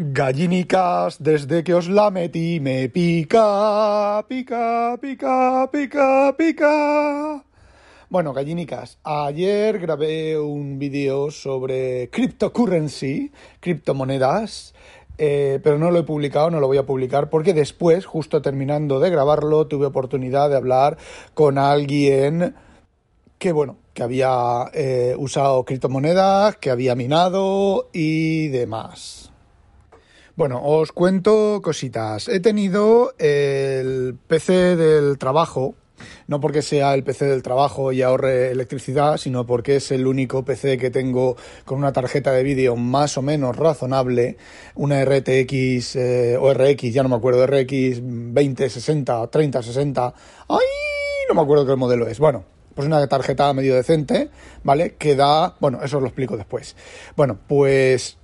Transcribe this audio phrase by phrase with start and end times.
[0.00, 7.44] Gallinicas, desde que os la metí me pica, pica, pica, pica, pica.
[8.08, 14.72] Bueno, gallinicas, ayer grabé un vídeo sobre cryptocurrency, criptomonedas,
[15.18, 19.00] eh, pero no lo he publicado, no lo voy a publicar, porque después, justo terminando
[19.00, 20.96] de grabarlo, tuve oportunidad de hablar
[21.34, 22.54] con alguien
[23.40, 29.32] que, bueno, que había eh, usado criptomonedas, que había minado y demás.
[30.38, 32.28] Bueno, os cuento cositas.
[32.28, 35.74] He tenido el PC del trabajo,
[36.28, 40.44] no porque sea el PC del trabajo y ahorre electricidad, sino porque es el único
[40.44, 44.36] PC que tengo con una tarjeta de vídeo más o menos razonable,
[44.76, 50.14] una RTX eh, o RX, ya no me acuerdo, RX 2060, 3060,
[50.50, 50.58] ¡ay!
[51.28, 52.20] No me acuerdo qué modelo es.
[52.20, 52.44] Bueno,
[52.76, 54.30] pues una tarjeta medio decente,
[54.62, 54.94] ¿vale?
[54.94, 56.76] Que da, bueno, eso os lo explico después.
[57.16, 58.18] Bueno, pues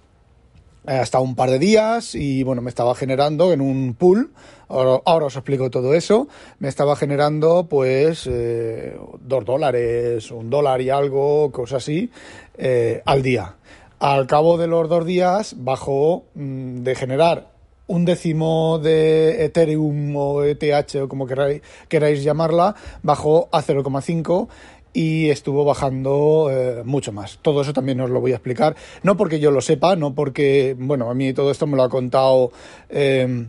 [0.86, 4.32] hasta un par de días y bueno, me estaba generando en un pool,
[4.68, 10.90] ahora, os explico todo eso, me estaba generando pues eh, dos dólares, un dólar y
[10.90, 12.10] algo, cosas así,
[12.56, 13.56] eh, al día.
[13.98, 17.54] Al cabo de los dos días bajó mm, de generar
[17.86, 24.48] un décimo de Ethereum o ETH o como queráis, queráis llamarla, bajó a 0,5
[24.94, 27.38] y estuvo bajando eh, mucho más.
[27.42, 28.76] Todo eso también os lo voy a explicar.
[29.02, 31.90] No porque yo lo sepa, no porque, bueno, a mí todo esto me lo ha
[31.90, 32.52] contado
[32.88, 33.46] eh,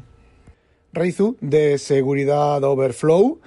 [0.91, 3.39] Reizu de Seguridad Overflow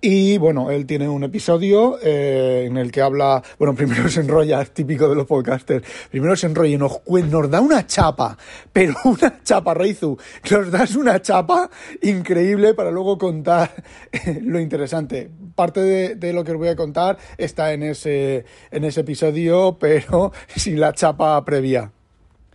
[0.00, 4.64] y bueno, él tiene un episodio eh, en el que habla, bueno, primero se enrolla,
[4.64, 8.36] típico de los podcasters, primero se enrolla y nos, da una chapa,
[8.72, 10.16] pero una chapa, Reizu,
[10.50, 11.68] nos das una chapa
[12.02, 13.70] increíble para luego contar
[14.42, 15.30] lo interesante.
[15.54, 19.76] Parte de, de, lo que os voy a contar está en ese, en ese episodio,
[19.78, 21.92] pero sin la chapa previa.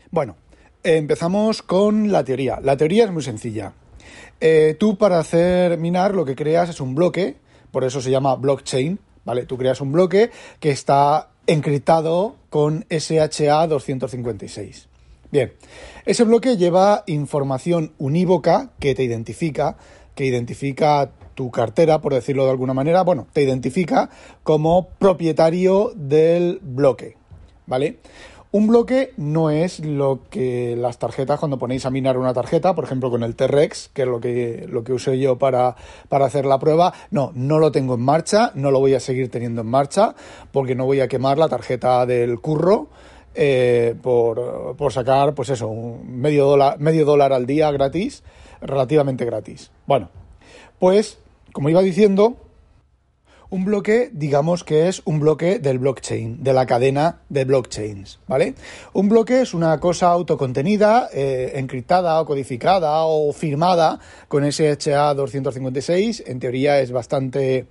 [0.10, 0.36] Bueno,
[0.84, 2.60] empezamos con la teoría.
[2.62, 3.74] La teoría es muy sencilla.
[4.42, 7.38] Eh, tú para hacer minar lo que creas es un bloque,
[7.72, 9.46] por eso se llama blockchain, ¿vale?
[9.46, 14.88] Tú creas un bloque que está encriptado con SHA 256.
[15.32, 15.54] Bien,
[16.06, 19.78] ese bloque lleva información unívoca que te identifica,
[20.16, 24.10] que identifica tu cartera, por decirlo de alguna manera, bueno, te identifica
[24.44, 27.18] como propietario del bloque,
[27.68, 27.98] ¿vale?
[28.56, 32.86] Un bloque no es lo que las tarjetas, cuando ponéis a minar una tarjeta, por
[32.86, 35.76] ejemplo con el T-Rex, que es lo que, lo que usé yo para,
[36.08, 39.30] para hacer la prueba, no, no lo tengo en marcha, no lo voy a seguir
[39.30, 40.16] teniendo en marcha,
[40.54, 42.88] porque no voy a quemar la tarjeta del curro.
[43.34, 48.24] Eh, por, por, sacar, pues eso, un medio medio dólar al día gratis,
[48.62, 49.70] relativamente gratis.
[49.86, 50.08] Bueno,
[50.80, 51.20] pues,
[51.52, 52.38] como iba diciendo,
[53.50, 58.56] un bloque, digamos que es un bloque del blockchain, de la cadena de blockchains, ¿vale?
[58.94, 66.24] Un bloque es una cosa autocontenida, eh, encriptada o codificada o firmada con SHA 256.
[66.28, 67.68] En teoría es bastante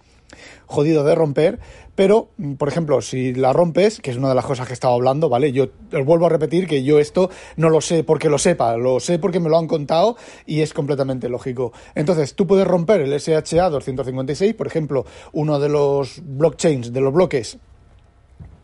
[0.66, 1.58] jodido de romper,
[1.94, 4.94] pero, mm, por ejemplo, si la rompes, que es una de las cosas que estaba
[4.94, 5.52] hablando, ¿vale?
[5.52, 9.00] Yo os vuelvo a repetir que yo esto no lo sé porque lo sepa, lo
[9.00, 10.16] sé porque me lo han contado
[10.46, 11.72] y es completamente lógico.
[11.94, 17.12] Entonces, tú puedes romper el SHA 256, por ejemplo, uno de los blockchains, de los
[17.12, 17.58] bloques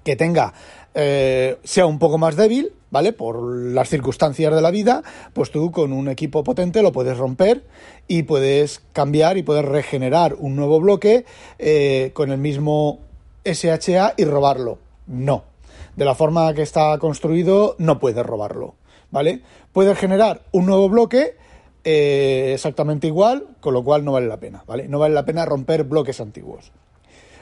[0.04, 0.54] que tenga
[0.94, 3.12] eh, sea un poco más débil, ¿vale?
[3.12, 5.02] Por las circunstancias de la vida,
[5.32, 7.64] pues tú con un equipo potente lo puedes romper
[8.08, 11.24] y puedes cambiar y puedes regenerar un nuevo bloque
[11.58, 13.00] eh, con el mismo
[13.44, 14.78] SHA y robarlo.
[15.06, 15.44] No.
[15.96, 18.74] De la forma que está construido, no puedes robarlo,
[19.10, 19.42] ¿vale?
[19.72, 21.36] Puedes generar un nuevo bloque
[21.84, 24.88] eh, exactamente igual, con lo cual no vale la pena, ¿vale?
[24.88, 26.72] No vale la pena romper bloques antiguos.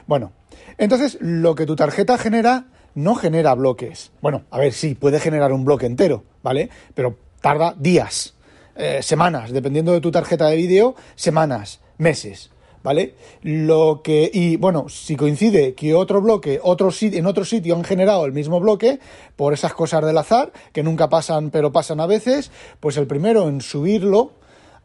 [0.07, 0.31] Bueno,
[0.77, 2.65] entonces lo que tu tarjeta genera
[2.95, 4.11] no genera bloques.
[4.21, 6.69] Bueno, a ver, sí, puede generar un bloque entero, ¿vale?
[6.93, 8.35] Pero tarda días,
[8.75, 12.51] eh, semanas, dependiendo de tu tarjeta de vídeo, semanas, meses.
[12.81, 13.15] ¿Vale?
[13.41, 14.31] Lo que.
[14.33, 18.61] Y bueno, si coincide que otro bloque, otro en otro sitio han generado el mismo
[18.61, 19.01] bloque,
[19.35, 23.49] por esas cosas del azar, que nunca pasan, pero pasan a veces, pues el primero
[23.49, 24.31] en subirlo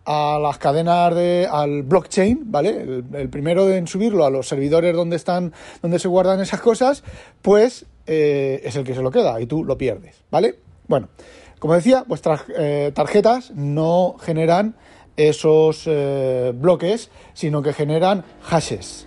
[0.05, 3.03] a las cadenas de al blockchain, ¿vale?
[3.13, 5.53] El, primero en subirlo a los servidores donde están,
[5.83, 7.05] donde se guardan esas cosas,
[7.43, 10.59] pues eh, es el que se lo queda y tú lo pierdes, ¿vale?
[10.89, 11.09] Bueno,
[11.59, 14.77] Como decía, vuestras eh, tarjetas no generan
[15.17, 19.07] esos eh, bloques, sino que generan hashes.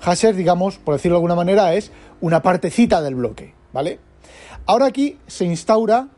[0.00, 3.98] Hashes, digamos, por decirlo de alguna manera, es una partecita del bloque, ¿vale?
[4.64, 6.08] Ahora aquí se instaura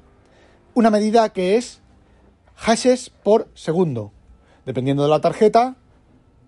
[0.74, 1.80] una medida que es
[2.54, 4.12] hashes por segundo.
[4.66, 5.76] Dependiendo de la tarjeta,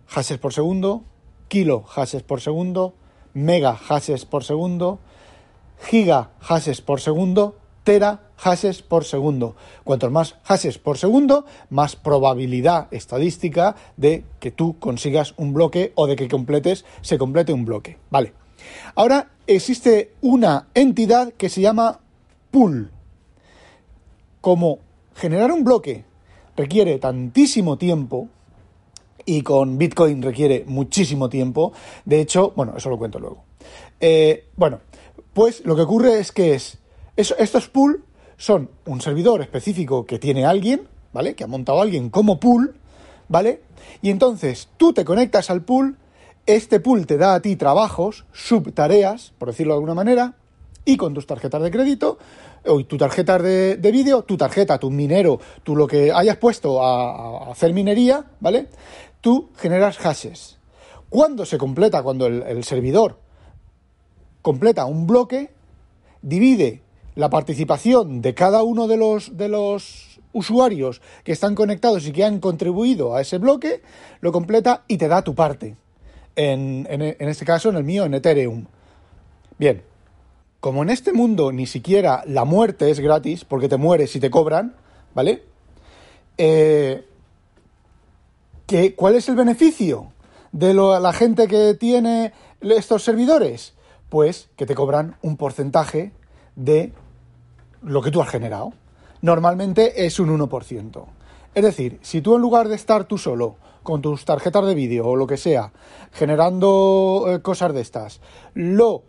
[0.06, 1.04] hashes por segundo,
[1.48, 2.94] kilo hashes por segundo,
[3.34, 5.00] mega hashes por segundo,
[5.78, 9.56] giga hashes por segundo, tera hashes por segundo.
[9.84, 16.06] Cuantos más hashes por segundo, más probabilidad estadística de que tú consigas un bloque o
[16.06, 17.98] de que completes, se complete un bloque.
[18.10, 18.32] Vale.
[18.94, 22.00] Ahora existe una entidad que se llama
[22.50, 22.90] pool.
[24.40, 24.78] Como
[25.14, 26.04] generar un bloque
[26.56, 28.28] requiere tantísimo tiempo,
[29.26, 31.72] y con Bitcoin requiere muchísimo tiempo.
[32.04, 33.44] De hecho, bueno, eso lo cuento luego.
[34.00, 34.80] Eh, bueno,
[35.36, 36.78] pues lo que ocurre es que es,
[37.14, 38.02] estos pool
[38.38, 41.34] son un servidor específico que tiene alguien, ¿vale?
[41.34, 42.74] Que ha montado alguien como pool,
[43.28, 43.60] ¿vale?
[44.00, 45.98] Y entonces tú te conectas al pool,
[46.46, 50.36] este pool te da a ti trabajos, subtareas, por decirlo de alguna manera,
[50.86, 52.16] y con tus tarjetas de crédito,
[52.64, 56.82] o tu tarjeta de, de vídeo, tu tarjeta, tu minero, tú lo que hayas puesto
[56.82, 58.68] a, a hacer minería, ¿vale?
[59.20, 60.56] tú generas hashes.
[61.08, 63.18] Cuando se completa, cuando el, servidor
[64.46, 65.50] completa un bloque,
[66.22, 66.80] divide
[67.16, 72.22] la participación de cada uno de los, de los usuarios que están conectados y que
[72.22, 73.82] han contribuido a ese bloque,
[74.20, 75.74] lo completa y te da tu parte.
[76.36, 78.66] En, en, este caso, en el mío, en Ethereum.
[79.58, 79.82] Bien,
[80.60, 84.30] como en este mundo ni siquiera la muerte es gratis, porque te mueres y te
[84.30, 84.76] cobran,
[85.12, 85.42] ¿vale?
[86.38, 87.04] Eh,
[88.94, 90.12] ¿Cuál es el beneficio
[90.52, 93.72] de la gente que tiene estos servidores?
[94.16, 96.10] Pues que te cobran un porcentaje
[96.54, 96.94] de
[97.82, 98.72] lo que tú has generado.
[99.20, 101.04] Normalmente es un 1%.
[101.54, 105.06] Es decir, si tú en lugar de estar tú solo con tus tarjetas de vídeo
[105.06, 105.70] o lo que sea,
[106.12, 108.22] generando eh, cosas de estas,
[108.54, 109.02] lo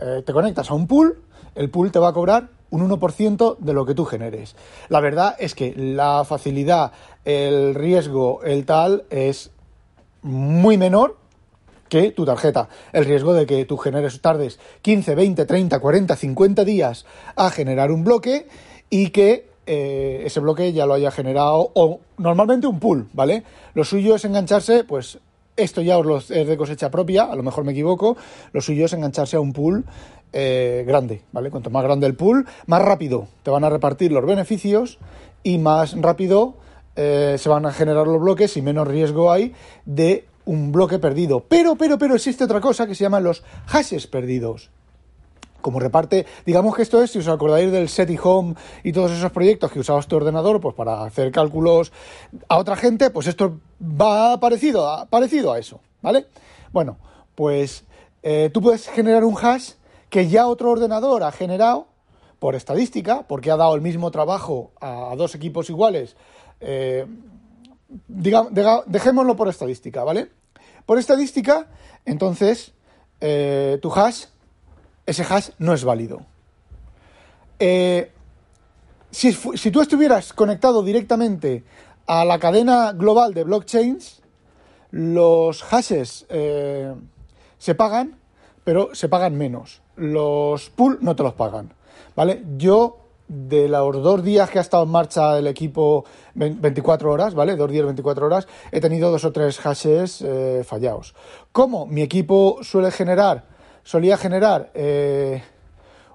[0.00, 1.20] eh, te conectas a un pool,
[1.54, 4.56] el pool te va a cobrar un 1% de lo que tú generes.
[4.88, 6.92] La verdad es que la facilidad,
[7.26, 9.50] el riesgo, el tal es
[10.22, 11.18] muy menor
[11.88, 12.68] que tu tarjeta.
[12.92, 17.06] El riesgo de que tú generes tardes 15, 20, 30, 40, 50 días
[17.36, 18.46] a generar un bloque
[18.90, 23.42] y que eh, ese bloque ya lo haya generado o normalmente un pool, ¿vale?
[23.74, 25.18] Lo suyo es engancharse, pues
[25.56, 28.16] esto ya os lo es de cosecha propia, a lo mejor me equivoco,
[28.52, 29.84] lo suyo es engancharse a un pool
[30.32, 31.50] eh, grande, ¿vale?
[31.50, 34.98] Cuanto más grande el pool, más rápido te van a repartir los beneficios
[35.42, 36.54] y más rápido
[36.96, 39.52] eh, se van a generar los bloques y menos riesgo hay
[39.84, 41.40] de un bloque perdido.
[41.40, 44.70] Pero, pero, pero existe otra cosa que se llaman los hashes perdidos.
[45.60, 49.30] Como reparte, digamos que esto es, si os acordáis del SETI Home y todos esos
[49.30, 51.92] proyectos que usabas tu ordenador pues para hacer cálculos
[52.48, 56.26] a otra gente, pues esto va parecido a, parecido a eso, ¿vale?
[56.72, 56.96] Bueno,
[57.34, 57.84] pues
[58.22, 59.72] eh, tú puedes generar un hash
[60.08, 61.88] que ya otro ordenador ha generado
[62.38, 66.16] por estadística, porque ha dado el mismo trabajo a, dos equipos iguales.
[66.60, 67.04] Eh,
[68.86, 70.37] dejémoslo por estadística, ¿vale?
[70.88, 71.66] Por estadística,
[72.06, 72.72] entonces,
[73.20, 74.24] eh, tu hash,
[75.04, 76.24] ese hash no es válido.
[77.58, 78.10] Eh,
[79.10, 79.34] si,
[79.70, 81.64] tú estuvieras conectado directamente
[82.06, 84.22] a la cadena global de blockchains,
[84.90, 86.24] los hashes
[87.58, 88.18] se pagan,
[88.64, 91.74] pero se pagan menos los pool no te los pagan,
[92.16, 92.44] ¿vale?
[92.56, 96.04] Yo, de los dos días que ha estado en marcha el equipo
[96.34, 97.56] 24 horas, ¿vale?
[97.56, 101.14] Dos días, 24 horas, he tenido dos o tres hashes eh, fallados.
[101.52, 101.86] ¿Cómo?
[101.86, 103.44] Mi equipo suele generar,
[103.82, 105.42] solía generar eh,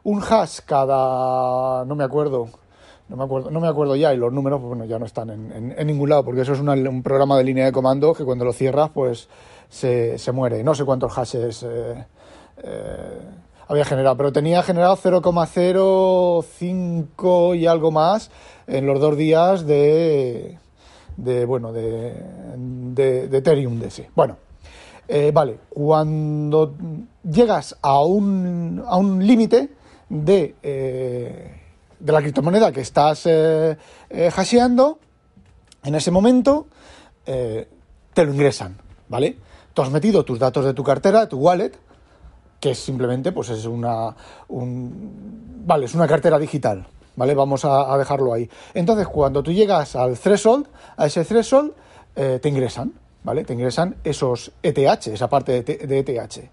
[0.04, 2.50] un hash cada, no me acuerdo,
[3.10, 5.30] no me acuerdo, no me acuerdo ya y los números pues, bueno, ya no están
[5.30, 8.54] en, ningún lado porque eso es un programa de línea de comando que cuando lo
[8.54, 9.30] cierras pues
[9.70, 10.64] se, se muere.
[10.64, 12.06] No sé cuántos hashes eh,
[13.68, 18.32] había generado, pero tenía generado 0,05 y algo más
[18.68, 20.60] en los dos días de,
[21.18, 22.14] de bueno, de,
[22.58, 24.08] de, Ethereum de.
[24.16, 24.38] Bueno,
[25.08, 26.76] eh, vale, cuando
[27.24, 29.70] llegas a un, a un límite
[30.10, 31.62] de, eh,
[32.00, 33.78] de la criptomoneda que estás eh,
[34.36, 35.00] hasheando,
[35.84, 36.68] en ese momento
[37.26, 38.78] te lo ingresan,
[39.08, 39.38] ¿vale?
[39.74, 41.72] Tú has metido tus datos de tu cartera, tu wallet,
[42.64, 44.16] que simplemente, pues es una,
[44.48, 47.36] un, vale, es una cartera digital, ¿vale?
[47.36, 48.50] Vamos a, dejarlo ahí.
[48.74, 51.74] Entonces, cuando tú llegas al threshold, a ese threshold,
[52.16, 53.44] eh, te ingresan, ¿vale?
[53.44, 56.50] Te ingresan esos ETH, esa parte de, ETH.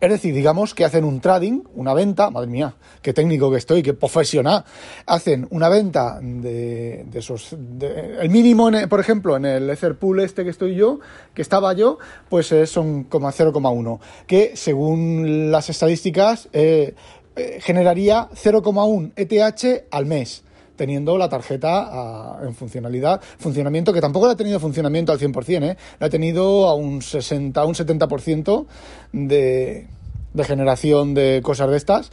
[0.00, 3.82] Es decir, digamos que hacen un trading, una venta, madre mía, qué técnico que estoy,
[3.82, 4.64] qué profesional,
[5.06, 10.74] hacen una venta de, esos, el mínimo, por ejemplo, en el Etherpool este que estoy
[10.74, 11.00] yo,
[11.32, 11.98] que estaba yo,
[12.28, 16.94] pues son como 0,1, que según las estadísticas eh,
[17.36, 20.43] eh, generaría 0,1 ETH al mes
[20.76, 25.62] teniendo la tarjeta ah, en funcionalidad, funcionamiento, que tampoco la ha tenido funcionamiento al 100%,
[25.62, 25.76] ¿eh?
[25.98, 28.66] la ha tenido a un 60, un 70%
[29.12, 29.86] de,
[30.32, 32.12] de generación de cosas de estas.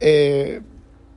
[0.00, 0.60] Eh,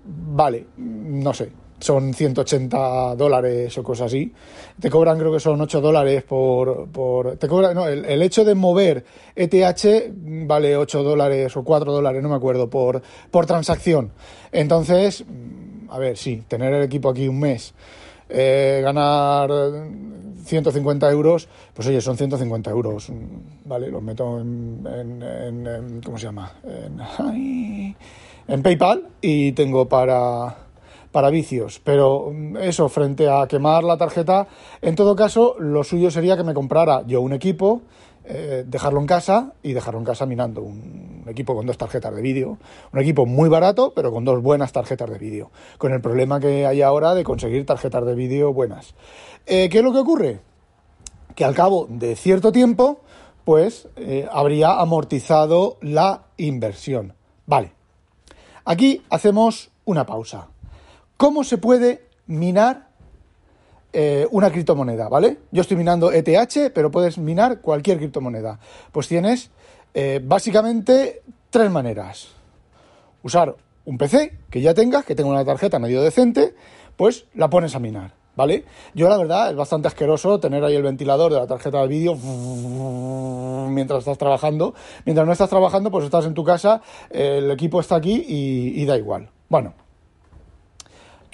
[0.06, 4.32] vale, no sé, son 180 dólares o cosas así.
[4.80, 6.88] Te cobran, creo que son 8 dólares por.
[6.90, 10.12] por te cobran, no, el, el, hecho de mover ETH
[10.48, 14.12] vale 8 dólares o 4 dólares, no me acuerdo, por, por transacción.
[14.52, 15.26] Entonces,
[15.90, 17.74] a ver, sí, tener el equipo aquí un mes,
[18.30, 19.50] eh, ganar
[20.46, 23.12] 150 euros, pues oye, son 150 euros,
[23.66, 23.90] ¿vale?
[23.90, 26.52] Los meto en, ¿cómo se llama?
[26.64, 27.96] En,
[28.48, 30.56] en PayPal y tengo para,
[31.12, 31.80] para vicios.
[31.84, 34.48] Pero eso, frente a quemar la tarjeta,
[34.82, 37.82] en todo caso, lo suyo sería que me comprara yo un equipo
[38.28, 40.62] eh, dejarlo en casa y dejarlo en casa minando.
[40.62, 42.58] Un equipo con dos tarjetas de vídeo.
[42.92, 45.52] Un equipo muy barato, pero con dos buenas tarjetas de vídeo.
[45.78, 48.96] Con el problema que hay ahora de conseguir tarjetas de vídeo buenas.
[49.46, 50.40] Eh, ¿Qué es lo que ocurre?
[51.36, 53.00] Que al cabo de cierto tiempo,
[53.44, 57.14] pues eh, habría amortizado la inversión.
[57.46, 57.74] Vale.
[58.66, 60.48] Aquí hacemos una pausa.
[61.18, 62.85] ¿Cómo se puede minar
[63.98, 65.38] eh, una criptomoneda, ¿vale?
[65.52, 68.60] Yo estoy minando ETH, pero puedes minar cualquier criptomoneda.
[68.92, 69.52] Pues tienes
[69.94, 72.28] eh, básicamente tres maneras.
[73.24, 76.56] Usar un PC que ya tengas, que tenga una tarjeta medio decente,
[76.98, 78.66] pues la pones a minar, ¿vale?
[78.94, 82.18] Yo la verdad es bastante asqueroso tener ahí el ventilador de la tarjeta de vídeo
[83.70, 84.76] mientras estás trabajando.
[85.06, 88.98] Mientras no estás trabajando, pues estás en tu casa, el equipo está aquí y da
[88.98, 89.30] igual.
[89.48, 89.74] Bueno,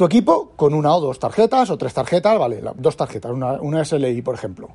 [0.01, 4.23] tu equipo con una o dos tarjetas o tres tarjetas, vale, dos tarjetas, una, SLI,
[4.23, 4.69] por ejemplo,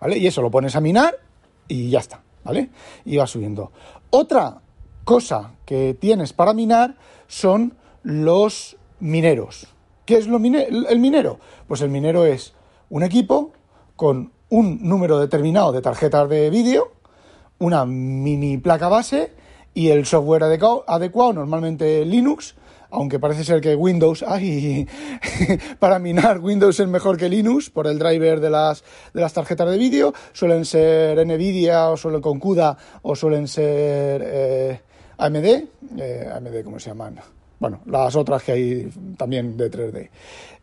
[0.00, 0.18] ¿vale?
[0.18, 1.20] Y eso lo pones a minar
[1.68, 2.68] y ya está, ¿vale?
[3.04, 3.70] Y va subiendo.
[4.10, 4.60] Otra
[5.04, 6.96] cosa que tienes para minar
[7.28, 9.68] son los mineros.
[10.04, 11.38] ¿Qué es lo el minero?
[11.68, 12.52] Pues el minero es
[12.90, 13.52] un equipo
[13.94, 16.90] con un número determinado de tarjetas de vídeo,
[17.60, 19.32] una mini placa base
[19.74, 22.56] y el software adecuado normalmente Linux,
[22.92, 24.86] aunque parece ser que Windows, ay,
[25.78, 29.70] para minar Windows es mejor que Linux por el driver de las, de las tarjetas
[29.70, 34.80] de vídeo, suelen ser NVIDIA o suelen con CUDA o suelen ser eh,
[35.16, 35.44] AMD,
[35.98, 37.18] eh, AMD, ¿cómo se llaman?
[37.58, 40.10] Bueno, las otras que hay también de 3D.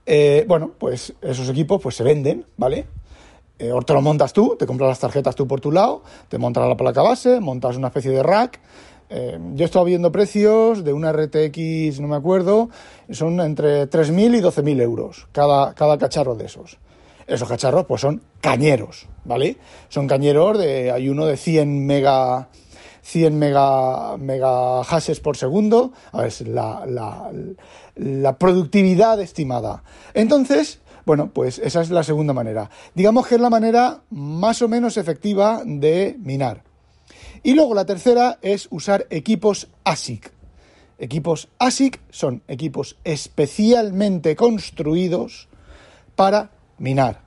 [0.05, 2.85] Eh, bueno, pues esos equipos pues se venden, ¿vale?
[3.73, 6.65] o te lo montas tú, te compras las tarjetas tú por tu lado, te montas
[6.65, 8.57] la placa base, montas una especie de rack
[9.09, 12.69] eh, yo he estado viendo precios de una RTX, no me acuerdo,
[13.09, 16.77] son entre 3.000 y 12.000 euros cada, cada cacharro de esos.
[17.25, 19.57] Esos cacharros pues son cañeros, ¿vale?
[19.89, 22.49] Son cañeros de, hay uno de 100 mega,
[23.01, 27.31] 100 mega, mega hashes por segundo, a ver, la, la,
[27.95, 29.83] la productividad estimada.
[30.13, 32.69] Entonces, bueno, pues esa es la segunda manera.
[32.93, 36.68] Digamos que es la manera más o menos efectiva de minar.
[37.43, 40.31] Y luego la tercera es usar equipos ASIC.
[40.97, 45.47] Equipos ASIC son equipos especialmente construidos
[46.15, 47.21] para minar.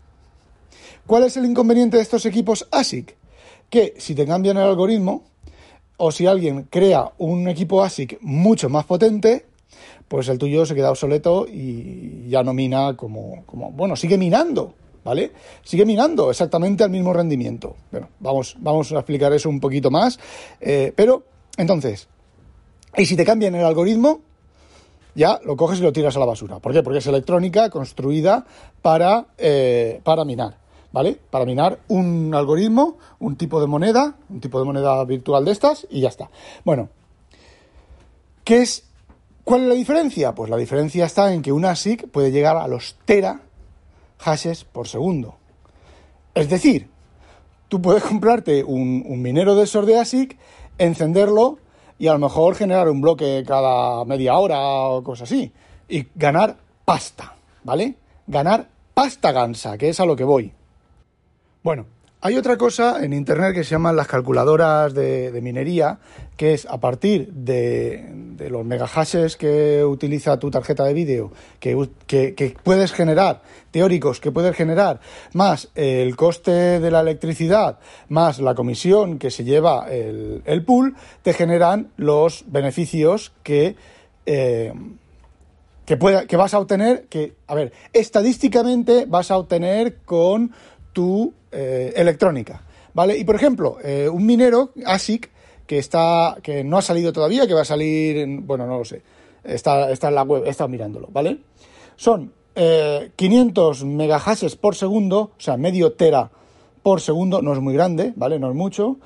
[1.06, 3.16] ¿Cuál es el inconveniente de estos equipos ASIC?
[3.70, 5.24] Que si te cambian el algoritmo
[5.96, 9.46] o si alguien crea un equipo ASIC mucho más potente,
[10.08, 14.74] pues el tuyo se queda obsoleto y ya no mina como, como bueno, sigue minando,
[15.04, 15.32] ¿vale?
[15.62, 17.76] Sigue minando exactamente al mismo rendimiento.
[17.90, 18.56] Bueno, vamos,
[18.92, 20.18] a explicar eso un poquito más.
[20.60, 21.24] Eh, pero,
[21.56, 22.08] entonces,
[22.96, 24.20] y si te cambian el algoritmo,
[25.14, 26.58] ya lo coges y lo tiras a la basura.
[26.58, 26.82] ¿Por qué?
[26.82, 28.44] Porque es electrónica construida
[28.80, 30.60] para, eh, para minar.
[30.92, 31.18] ¿Vale?
[31.30, 35.86] Para minar un algoritmo, un tipo de moneda, un tipo de moneda virtual de estas
[35.88, 36.28] y ya está.
[36.66, 36.90] Bueno,
[38.44, 38.84] ¿qué es?
[39.42, 40.34] ¿Cuál es la diferencia?
[40.34, 43.40] Pues la diferencia está en que una ASIC puede llegar a los tera
[44.22, 45.36] hashes por segundo.
[46.34, 46.88] Es decir,
[47.68, 50.38] tú puedes comprarte un, minero de esos ASIC,
[50.78, 51.58] encenderlo
[51.98, 55.52] y a lo mejor generar un bloque cada media hora o cosas así.
[55.88, 57.96] Y ganar pasta, ¿vale?
[58.26, 60.52] Ganar pasta gansa, que es a lo que voy.
[61.62, 61.86] Bueno,
[62.24, 65.98] Hay otra cosa en Internet que se llaman las calculadoras de, minería,
[66.36, 72.92] que es a partir de, los megahashes que utiliza tu tarjeta de vídeo, que, puedes
[72.92, 75.00] generar, teóricos que puedes generar,
[75.32, 81.32] más el coste de la electricidad, más la comisión que se lleva el, pool, te
[81.32, 83.74] generan los beneficios que...
[84.26, 84.72] Eh,
[85.84, 90.52] que, pueda, que vas a obtener, que, a ver, estadísticamente vas a obtener con
[90.92, 92.62] tu eh, electrónica,
[92.94, 93.18] ¿vale?
[93.18, 95.30] Y por ejemplo, eh, un minero ASIC
[95.66, 99.02] que está que no ha salido todavía, que va a salir, bueno, no lo sé,
[99.44, 101.40] está, está en la web, he estado mirándolo, ¿vale?
[101.96, 106.30] Son 500 eh, megahashes por segundo, o sea, medio tera
[106.82, 108.38] por segundo, no es muy grande, ¿vale?
[108.38, 108.96] No es mucho.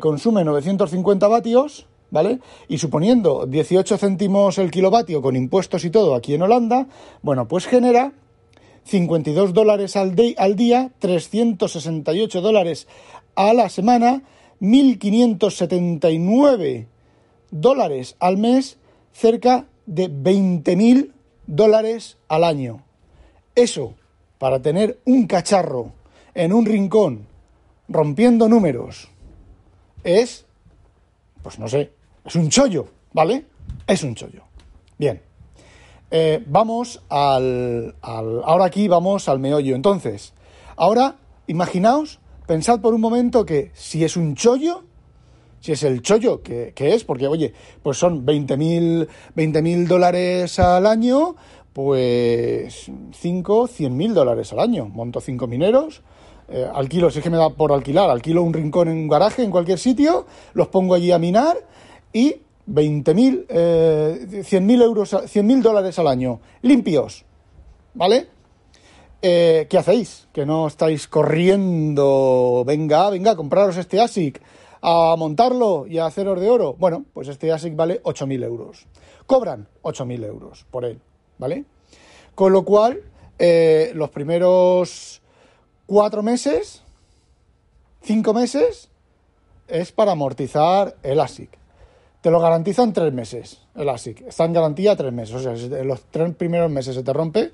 [0.00, 2.40] consume 950 vatios, ¿vale?
[2.68, 6.88] Y suponiendo 18 céntimos el kilovatio con impuestos y todo aquí en Holanda,
[7.22, 8.12] bueno, pues genera
[8.84, 12.88] 52 dólares al, al día, 368 dólares
[13.34, 14.22] a la semana,
[14.60, 16.86] 1.579
[17.50, 18.78] dólares al mes,
[19.12, 21.12] cerca de 20.000
[21.46, 22.82] dólares al año.
[23.54, 23.94] Eso,
[24.38, 25.92] para tener un cacharro
[26.34, 27.26] en un rincón
[27.88, 29.08] rompiendo números,
[30.04, 30.46] es,
[31.42, 31.92] pues no sé,
[32.24, 33.44] es un chollo, ¿vale?
[33.86, 34.44] Es un chollo.
[34.98, 35.29] Bien.
[36.10, 39.76] Eh, vamos al, Ahora aquí vamos al meollo.
[39.76, 40.34] Entonces,
[40.76, 44.82] ahora imaginaos, pensad por un momento que si es un chollo,
[45.60, 47.52] si es el chollo que, es, porque oye,
[47.82, 51.36] pues son 20.000 20 dólares al año,
[51.72, 54.86] pues 5, 100.000 dólares al año.
[54.86, 56.02] Monto 5 mineros,
[56.48, 59.44] eh, alquilo, si es que me da por alquilar, alquilo un rincón en un garaje,
[59.44, 61.58] en cualquier sitio, los pongo allí a minar
[62.12, 62.36] y
[62.70, 67.24] 20.000, eh, 100.000 euros, 100.000 dólares al año, limpios,
[67.94, 68.28] ¿vale?
[69.22, 70.28] Eh, ¿Qué hacéis?
[70.32, 74.40] Que no estáis corriendo, venga, venga, compraros este ASIC,
[74.82, 76.74] a montarlo y a haceros de oro.
[76.78, 78.86] Bueno, pues este ASIC vale 8.000 euros.
[79.26, 81.00] Cobran 8.000 euros por él,
[81.38, 81.64] ¿vale?
[82.34, 83.02] Con lo cual,
[83.38, 85.20] eh, los primeros
[85.86, 86.82] cuatro meses,
[88.00, 88.88] cinco meses,
[89.68, 91.59] es para amortizar el ASIC.
[92.20, 94.22] Te lo garantizan tres meses, el ASIC.
[94.28, 95.34] Está en garantía tres meses.
[95.34, 97.50] O sea, en los tres primeros meses se te rompe,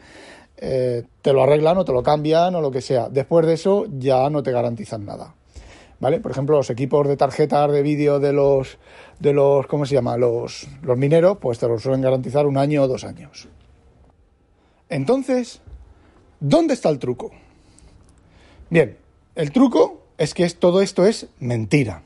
[0.56, 3.08] eh, te lo arreglan o te lo cambian o lo que sea.
[3.08, 5.35] Después de eso ya no te garantizan nada.
[6.00, 6.21] ¿Vale?
[6.21, 8.78] Por ejemplo, los equipos de tarjetas de vídeo de los,
[9.19, 10.17] de los, ¿cómo se llama?
[10.17, 13.49] Los, los mineros, pues te lo suelen garantizar un año o dos años.
[14.88, 15.60] Entonces,
[16.41, 17.30] ¿dónde está el truco?
[18.69, 18.99] Bien,
[19.36, 22.02] el truco es que es, todo esto es mentira.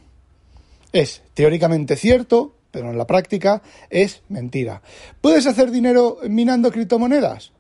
[0.93, 4.83] Es teóricamente cierto, pero en la práctica es mentira.
[5.21, 7.53] ¿Puedes hacer dinero minando criptomonedas?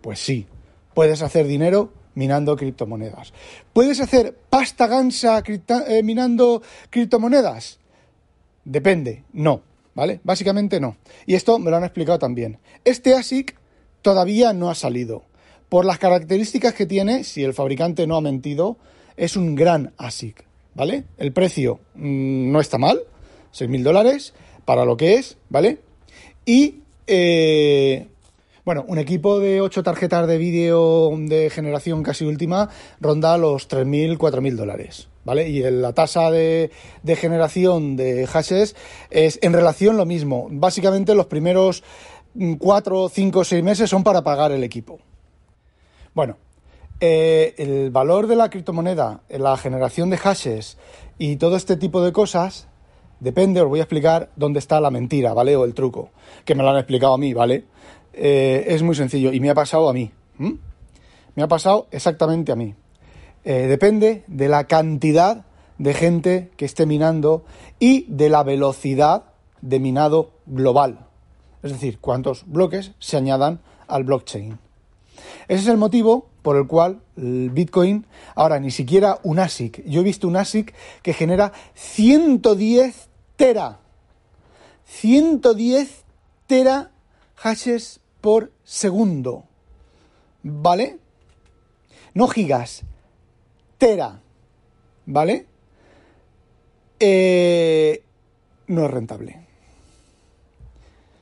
[0.00, 0.46] Pues sí,
[0.94, 3.32] puedes hacer dinero minando criptomonedas.
[3.72, 7.78] ¿Puedes hacer pasta gansa eh, minando criptomonedas?
[8.64, 9.62] Depende, no,
[9.94, 10.20] ¿vale?
[10.22, 10.96] Básicamente no.
[11.26, 12.58] Y esto me lo han explicado también.
[12.84, 13.56] Este ASIC
[14.02, 15.24] todavía no ha salido.
[15.68, 18.76] Por las características que tiene, si el fabricante no ha mentido,
[19.16, 20.49] es un gran ASIC.
[20.80, 21.04] ¿Vale?
[21.18, 23.02] El precio mm, no está mal,
[23.52, 24.32] 6.000 dólares
[24.64, 25.80] para lo que es, ¿vale?
[26.46, 28.08] Y, eh,
[28.64, 34.16] bueno, un equipo de 8 tarjetas de vídeo de generación casi última ronda los 3.000,
[34.16, 35.50] 4.000 dólares, ¿vale?
[35.50, 36.70] Y la tasa de,
[37.02, 38.74] de generación de hashes
[39.10, 40.48] es en relación lo mismo.
[40.50, 41.84] Básicamente los primeros
[42.58, 44.98] 4, 5, 6 meses son para pagar el equipo.
[46.14, 46.38] Bueno,
[47.00, 50.76] eh, el valor de la criptomoneda, la generación de hashes
[51.18, 52.68] y todo este tipo de cosas,
[53.20, 55.56] depende, os voy a explicar dónde está la mentira, ¿vale?
[55.56, 56.10] O el truco,
[56.44, 57.64] que me lo han explicado a mí, ¿vale?
[58.12, 60.10] Eh, es muy sencillo y me ha pasado a mí.
[61.34, 62.74] Me ha pasado exactamente a mí.
[63.44, 65.46] Eh, depende de la cantidad
[65.78, 67.44] de gente que esté minando
[67.78, 69.24] y de la velocidad
[69.62, 71.06] de minado global.
[71.62, 74.58] Es decir, cuántos bloques se añadan al blockchain.
[75.48, 80.00] Ese es el motivo por el cual el Bitcoin, ahora ni siquiera un ASIC, yo
[80.00, 83.80] he visto un ASIC que genera 110 tera,
[84.86, 86.04] 110
[86.46, 86.90] tera
[87.36, 89.44] hashes por segundo,
[90.42, 90.98] ¿vale?
[92.14, 92.82] No gigas,
[93.78, 94.20] tera,
[95.06, 95.46] ¿vale?
[96.98, 98.02] Eh,
[98.66, 99.46] no es rentable.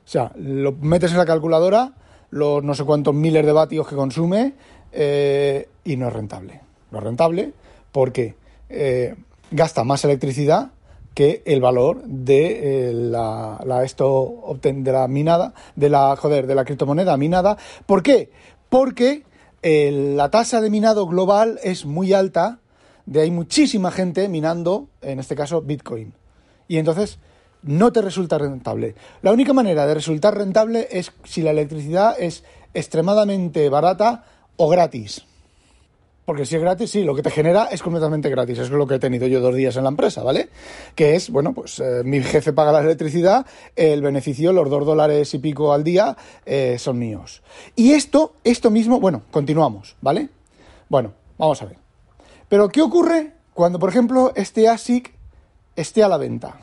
[0.04, 1.92] O sea, lo metes en la calculadora,
[2.30, 4.54] los no sé cuántos miles de vatios que consume,
[4.92, 6.60] eh, y no es rentable.
[6.90, 7.52] No es rentable
[7.92, 8.34] porque
[8.68, 9.14] eh,
[9.50, 10.70] gasta más electricidad
[11.14, 16.64] que el valor de eh, la, esto de la minada, de la joder, de la
[16.64, 17.56] criptomoneda minada.
[17.86, 18.30] ¿Por qué?
[18.68, 19.24] Porque
[19.62, 22.60] la tasa de minado global es muy alta
[23.06, 26.12] de hay muchísima gente minando, en este caso, Bitcoin.
[26.68, 27.18] Y entonces
[27.62, 28.94] no te resulta rentable.
[29.22, 34.24] La única manera de resultar rentable es si la electricidad es extremadamente barata
[34.58, 35.24] o gratis.
[36.28, 38.58] Porque si es gratis, sí, lo que te genera es completamente gratis.
[38.58, 40.50] Es lo que he tenido yo dos días en la empresa, ¿vale?
[40.94, 45.32] Que es, bueno, pues eh, mi jefe paga la electricidad, el beneficio, los dos dólares
[45.32, 47.42] y pico al día, eh, son míos.
[47.76, 50.28] Y esto, esto mismo, bueno, continuamos, ¿vale?
[50.90, 51.78] Bueno, vamos a ver.
[52.50, 55.14] Pero, ¿qué ocurre cuando, por ejemplo, este ASIC
[55.76, 56.60] esté a la venta?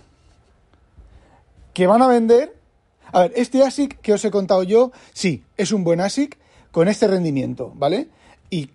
[1.73, 2.55] Que van a vender.
[3.12, 6.38] A ver, este ASIC que os he contado yo, sí, es un buen ASIC
[6.75, 8.09] con este rendimiento, ¿vale?
[8.49, 8.69] Y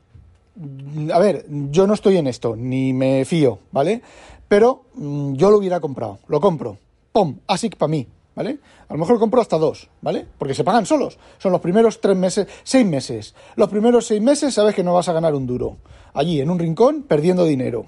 [1.12, 4.00] a ver, yo no estoy en esto, ni me fío, ¿vale?
[4.48, 6.78] Pero mm, yo lo hubiera comprado, lo compro.
[7.12, 7.40] ¡Pum!
[7.46, 8.58] ASIC para mí, ¿vale?
[8.88, 10.26] A lo mejor compro hasta dos, ¿vale?
[10.38, 11.18] Porque se pagan solos.
[11.36, 13.34] Son los primeros tres meses, seis meses.
[13.56, 15.76] Los primeros seis meses sabes que no vas a ganar un duro.
[16.14, 17.84] Allí, en un rincón, perdiendo dinero,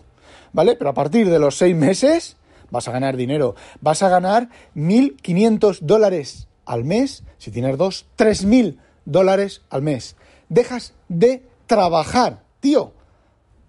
[0.52, 0.76] ¿vale?
[0.76, 2.36] Pero a partir de los seis meses
[2.70, 3.54] vas a ganar dinero.
[3.80, 7.24] Vas a ganar 1.500 dólares al mes.
[7.38, 10.16] Si tienes dos, 3.000 dólares al mes.
[10.48, 12.92] Dejas de trabajar tío,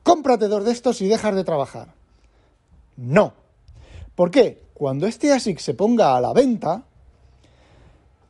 [0.04, 1.94] cómprate dos de estos y dejas de trabajar.
[2.96, 3.34] No.
[4.16, 4.62] ¿Por qué?
[4.74, 6.84] Cuando este ASIC se ponga a la venta,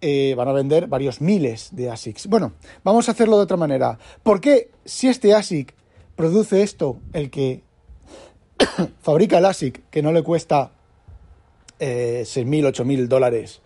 [0.02, 2.28] eh, van a vender varios miles de ASICs.
[2.28, 4.00] Bueno, vamos a hacerlo de otra manera.
[4.24, 5.76] ¿Por qué si este ASIC
[6.16, 7.62] produce esto, el que
[9.02, 10.72] fabrica el ASIC, que no le cuesta
[11.80, 13.62] eh, 6.000, 8.000 dólares,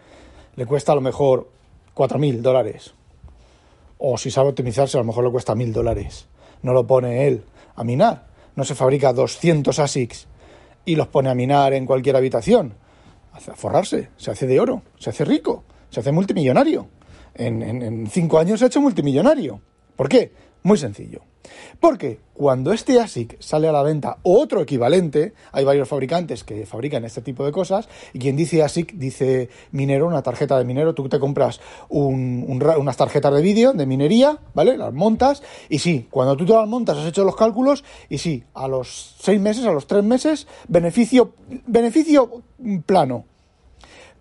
[0.55, 1.51] le cuesta a lo mejor
[1.95, 2.96] 4.000 dólares?
[3.97, 6.27] O si sabe optimizarse, a lo mejor le cuesta 1.000 dólares
[6.61, 7.43] no lo pone él
[7.75, 8.27] a minar.
[8.55, 10.27] No se fabrica 200 ASICs
[10.85, 12.73] y los pone a minar en cualquier habitación.
[13.33, 16.87] Hace a forrarse, se hace de oro, se hace rico, se hace multimillonario.
[17.35, 19.61] En, en cinco años se ha hecho multimillonario.
[19.95, 20.31] ¿Por qué?
[20.67, 21.21] Muy sencillo.
[21.79, 26.65] Porque cuando este ASIC sale a la venta o otro equivalente, hay varios fabricantes que
[26.65, 30.93] fabrican este tipo de cosas, y quien dice ASIC dice minero, una tarjeta de minero,
[30.93, 34.77] tú te compras unas tarjetas de vídeo de minería, ¿vale?
[34.77, 38.43] Las montas, y sí, cuando tú te las montas has hecho los cálculos, y sí,
[38.53, 41.31] a los seis meses, a los tres meses, beneficio,
[41.65, 42.43] beneficio
[42.85, 43.23] plano.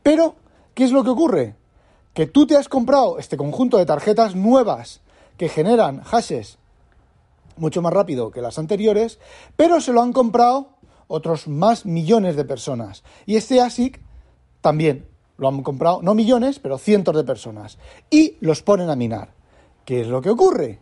[0.04, 0.36] Pero,
[0.74, 1.56] ¿qué es lo que ocurre?
[2.14, 5.00] Que tú te has comprado este conjunto de tarjetas nuevas
[5.36, 6.58] que generan hashes
[7.56, 9.18] mucho más rápido que las anteriores,
[9.56, 10.70] pero se lo han comprado
[11.08, 13.02] otros más millones de personas.
[13.24, 14.00] Y este ASIC
[14.60, 15.06] también
[15.38, 17.78] lo han comprado, no millones, pero cientos de personas.
[18.10, 19.34] Y los ponen a minar.
[19.84, 20.80] ¿Qué es lo que ocurre?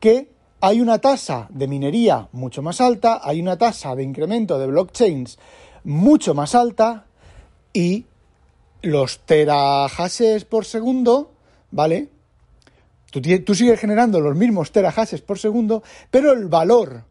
[0.00, 4.66] Que hay una tasa de minería mucho más alta, hay una tasa de incremento de
[4.66, 5.38] blockchains
[5.84, 7.06] mucho más alta
[7.72, 8.06] y
[8.82, 11.30] los terahashes por segundo,
[11.70, 12.08] ¿vale?
[13.10, 17.04] Tú, sigues generando los mismos terahashes por segundo, pero el valor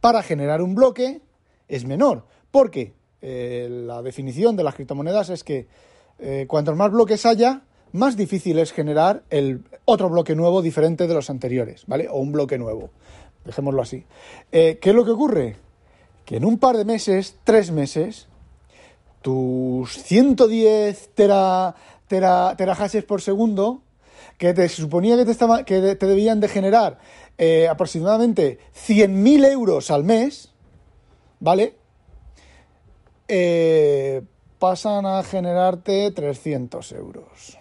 [0.00, 1.20] para generar un bloque
[1.68, 2.24] es menor.
[2.50, 5.66] Porque eh, la definición de las criptomonedas es que
[6.18, 11.14] eh, cuantos más bloques haya, más difícil es generar el otro bloque nuevo diferente de
[11.14, 12.08] los anteriores, ¿vale?
[12.08, 12.90] O un bloque nuevo.
[13.44, 14.04] Dejémoslo así.
[14.52, 15.56] Eh, ¿Qué es lo que ocurre?
[16.24, 18.28] Que en un par de meses, tres meses,
[19.22, 21.74] tus 110 tera,
[22.06, 22.54] tera,
[23.06, 23.80] por segundo
[24.38, 26.98] que te suponía que te, estaba, que te debían de generar
[27.36, 30.54] eh, aproximadamente 100.000 euros al mes,
[31.40, 31.74] ¿vale?
[33.26, 34.22] Eh,
[34.58, 37.58] pasan a generarte 300 euros.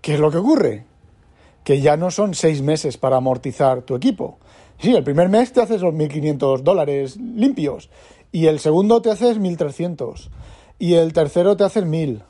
[0.00, 0.86] ¿Qué es lo que ocurre?
[1.62, 4.38] Que ya no son seis meses para amortizar tu equipo.
[4.78, 7.90] Sí, el primer mes te haces los 1.500 dólares limpios
[8.32, 10.28] y el segundo te haces 1.300
[10.78, 12.22] y el tercero te haces 1.000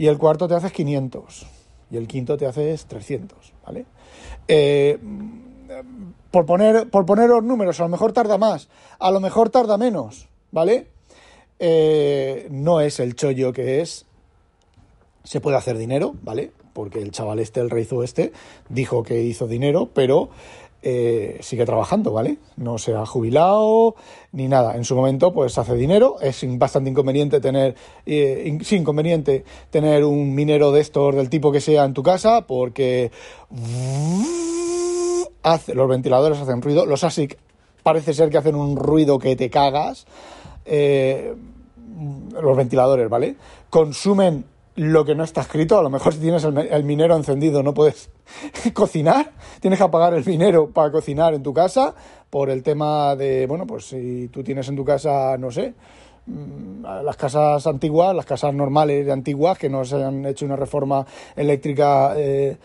[0.00, 1.46] y el cuarto te haces 500
[1.90, 3.84] y el quinto te haces 300, ¿vale?
[4.48, 4.98] Eh,
[6.30, 10.26] por, poner, por poneros números, a lo mejor tarda más, a lo mejor tarda menos,
[10.52, 10.86] ¿vale?
[11.58, 14.06] Eh, no es el chollo que es.
[15.22, 16.50] Se puede hacer dinero, ¿vale?
[16.72, 18.32] Porque el chaval este, el reizo este,
[18.70, 20.30] dijo que hizo dinero, pero
[20.82, 22.38] eh, sigue trabajando, ¿vale?
[22.56, 23.96] No se ha jubilado
[24.32, 24.76] ni nada.
[24.76, 26.16] En su momento, pues hace dinero.
[26.20, 27.74] Es bastante inconveniente tener,
[28.06, 33.10] eh, inconveniente tener un minero de estos del tipo que sea en tu casa, porque
[35.42, 36.86] hace, los ventiladores hacen ruido.
[36.86, 37.36] Los ASIC
[37.82, 40.06] parece ser que hacen un ruido que te cagas.
[40.64, 41.34] Eh,
[42.40, 43.36] los ventiladores, ¿vale?
[43.68, 44.44] Consumen
[44.76, 45.78] lo que no está escrito.
[45.78, 48.10] A lo mejor si tienes el, minero encendido no puedes
[48.74, 49.32] cocinar.
[49.60, 51.94] Tienes que apagar el minero para cocinar en tu casa
[52.28, 55.74] por el tema de, bueno, pues si tú tienes en tu casa, no sé,
[56.26, 60.56] mm, las casas antiguas, las casas normales de antiguas que no se han hecho una
[60.56, 61.04] reforma
[61.34, 62.56] eléctrica eh,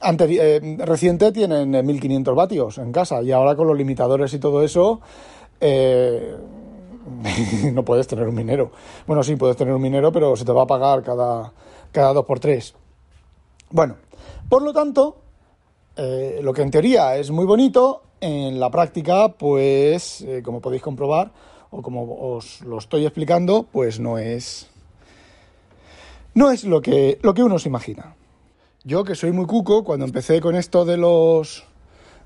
[0.00, 5.00] eh, reciente tienen 1500 vatios en casa y ahora con los limitadores y todo eso
[5.60, 6.36] eh,
[7.72, 8.70] no puedes tener un minero.
[9.06, 11.52] Bueno, sí, puedes tener un minero, pero se te va a pagar cada,
[11.92, 12.74] cada 2 por 3
[13.70, 13.96] Bueno,
[14.48, 15.16] por lo tanto,
[15.96, 21.30] eh, lo que en teoría es muy bonito, en la práctica, pues, como podéis comprobar,
[21.70, 24.68] o como os lo estoy explicando, pues no es.
[26.34, 28.14] No es lo que, lo que uno se imagina.
[28.84, 31.64] Yo, que soy muy cuco, cuando empecé con esto de los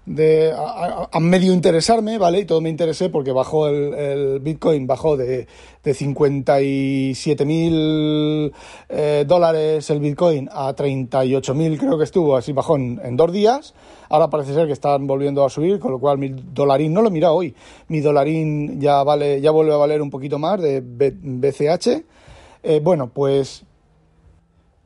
[0.07, 2.41] de a, medio interesarme, ¿vale?
[2.41, 5.47] Y todo me interesé porque bajó el, Bitcoin, bajó de,
[5.85, 8.53] de 57 mil
[8.88, 13.75] eh, dólares el Bitcoin a 38 mil, creo que estuvo, así bajó en, dos días.
[14.09, 17.09] Ahora parece ser que están volviendo a subir, con lo cual mi dolarín, no lo
[17.09, 17.55] he mirado hoy,
[17.88, 22.05] mi dolarín ya vale, ya vuelve a valer un poquito más de BCH.
[22.65, 23.65] Eh, bueno, pues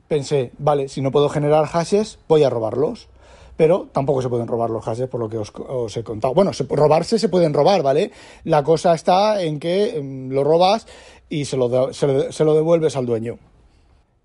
[0.07, 3.09] pensé, vale, si no puedo generar hashes, voy a robarlos.
[3.57, 6.33] Pero tampoco se pueden robar los hashes por lo que os, he contado.
[6.33, 8.11] Bueno, robarse se pueden robar, ¿vale?
[8.43, 10.87] La cosa está en que em, lo robas
[11.27, 13.39] y se lo, se, lo devuelves al dueño.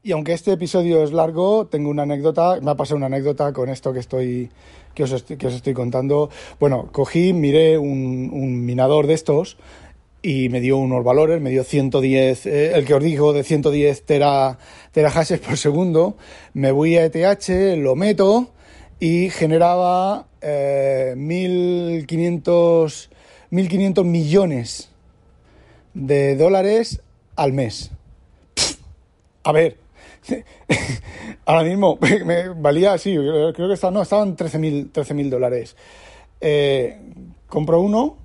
[0.04, 3.68] Y aunque este episodio es largo, tengo una anécdota, me ha pasado una anécdota con
[3.68, 4.50] esto que estoy
[4.94, 6.28] que os, que os estoy contando.
[6.60, 9.56] Bueno, cogí, miré un, un minador de estos
[10.22, 14.04] y me dio unos valores, me dio 110, eh, el que os digo de 110
[14.04, 14.58] tera,
[14.92, 16.16] terahashes por segundo,
[16.54, 18.50] me voy a ETH, lo meto
[19.02, 23.08] y generaba eh, 1.500,
[23.50, 24.90] 1.500 millones
[25.92, 27.02] de dólares
[27.34, 27.90] al mes.
[29.42, 29.76] a ver,
[31.46, 35.74] ahora mismo me valía, sí, creo que estaban, no, estaban 13.000 13 dólares.
[36.40, 36.96] Eh,
[37.48, 38.18] compro uno,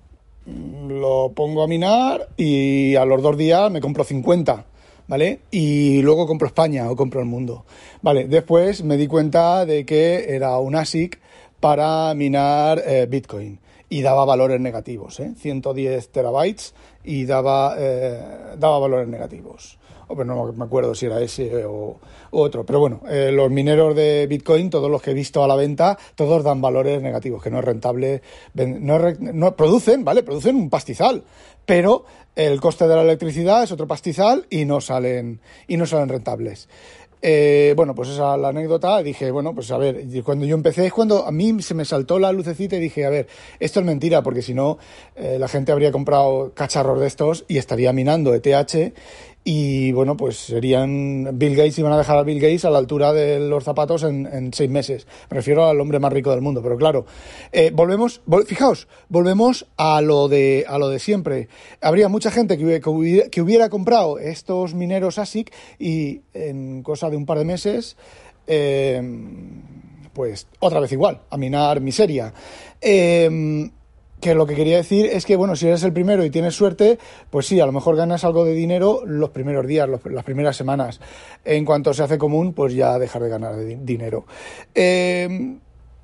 [0.46, 4.64] lo pongo a minar y a los dos días me compro 50,
[5.08, 5.40] ¿vale?
[5.52, 7.66] Y luego compro España o compro el mundo,
[8.02, 8.28] ¿vale?
[8.28, 11.20] Después me di cuenta de que era un ASIC
[11.60, 15.34] para minar eh, Bitcoin y daba valores negativos, ¿eh?
[15.38, 18.20] 110 terabytes y daba, eh,
[18.58, 22.00] daba valores negativos no me acuerdo si era ese o,
[22.32, 22.66] otro.
[22.66, 25.98] Pero bueno, eh, los mineros de Bitcoin, todos los que he visto a la venta,
[26.16, 28.22] todos dan valores negativos, que no es rentable,
[28.54, 30.24] no, producen, ¿vale?
[30.24, 31.24] Producen un pastizal,
[31.66, 36.10] pero el coste de la electricidad es otro pastizal y no salen, y no salen
[36.10, 36.68] rentables.
[37.22, 39.02] Eh, bueno, pues esa es la anécdota.
[39.02, 42.20] Dije, bueno, pues a ver, cuando yo empecé es cuando a mí se me saltó
[42.20, 43.28] la lucecita y dije, a ver,
[43.60, 44.78] esto es mentira, porque si no,
[45.16, 48.94] eh, la gente habría comprado cacharros de estos y estaría minando ETH
[49.50, 53.14] y bueno, pues serían Bill Gates, iban a dejar a Bill Gates a la altura
[53.14, 55.08] de los zapatos en, seis meses.
[55.30, 57.06] Me refiero al hombre más rico del mundo, pero claro,
[57.54, 61.48] eh, volvemos, fijaos, volvemos a lo de a lo de siempre.
[61.80, 67.16] Habría mucha gente que hubiera, que hubiera, comprado estos mineros ASIC y en cosa de
[67.16, 67.96] un par de meses,
[68.48, 69.02] eh,
[70.12, 72.34] pues otra vez igual, a minar miseria.
[72.82, 73.70] Eh,
[74.20, 76.98] que lo que quería decir es que, bueno, si eres el primero y tienes suerte,
[77.30, 81.00] pues sí, a lo mejor ganas algo de dinero los primeros días, las primeras semanas.
[81.46, 84.26] En cuanto se hace común, pues ya dejar de ganar dinero.
[84.74, 85.58] Eh,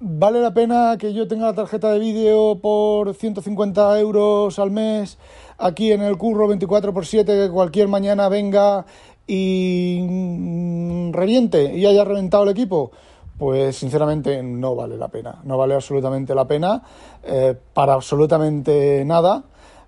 [0.05, 5.17] ¿Vale la pena que yo tenga la tarjeta de vídeo por 150 euros al mes
[5.57, 8.85] aquí en el curro 24x7 que cualquier mañana venga
[9.25, 12.91] y mm, reviente y haya reventado el equipo?
[13.37, 15.39] Pues sinceramente no vale la pena.
[15.43, 16.83] No vale absolutamente la pena
[17.23, 19.43] eh, para absolutamente nada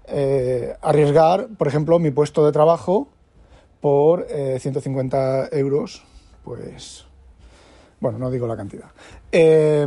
[0.07, 3.07] eh, arriesgar, por ejemplo, mi puesto de trabajo
[3.81, 6.03] por 150 eh, euros,
[6.43, 7.05] pues
[7.99, 8.87] bueno, no digo la cantidad.
[9.31, 9.85] Eh,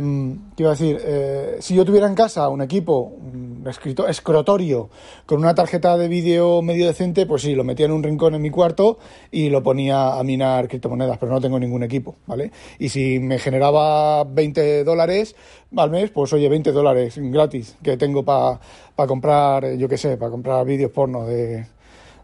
[0.57, 4.89] iba a decir, eh, si yo tuviera en casa un equipo, un escrito, escrotorio,
[5.25, 8.41] con una tarjeta de vídeo medio decente, pues sí, lo metía en un rincón en
[8.41, 8.97] mi cuarto
[9.31, 12.51] y lo ponía a minar criptomonedas, pero no tengo ningún equipo, ¿vale?
[12.79, 15.35] Y si me generaba 20 dólares
[15.75, 18.59] al mes, pues oye, 20 dólares gratis que tengo para
[19.07, 21.65] comprar, yo qué sé, para comprar vídeos porno de,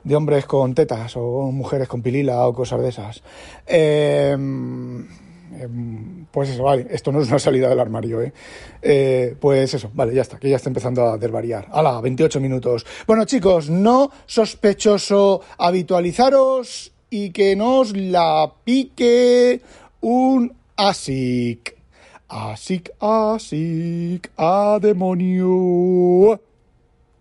[0.04, 3.24] de hombres con tetas o mujeres con pilila o cosas de esas.
[3.66, 4.36] Eh,
[5.54, 8.34] Em, pues eso, vale, esto no es una salida del armario, ¿eh?
[8.82, 9.36] ¿eh?
[9.40, 11.68] Pues eso, vale, ya está, que ya está empezando a desvariar.
[11.72, 12.02] ¡Hala!
[12.02, 12.86] 28 minutos.
[13.08, 19.62] Bueno, chicos, no sospechoso habitualizaros y que nos la pique
[20.02, 21.76] un ASIC.
[22.28, 26.42] ASIC, ASIC, a demonio.